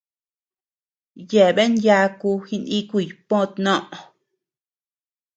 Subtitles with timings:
[1.29, 3.97] Yeabean yaku jinikuy pö tnoʼö.